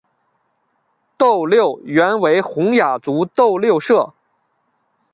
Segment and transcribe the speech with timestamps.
[1.15, 4.15] 斗六原为洪雅族斗六社。